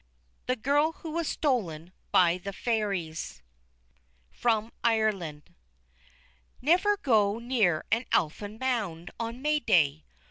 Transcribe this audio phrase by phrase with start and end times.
[0.47, 3.43] THE GIRL WHO WAS STOLEN BY THE FAIRIES
[4.31, 5.53] From Ireland
[6.59, 10.05] Never go near an Elfin Mound on May Day.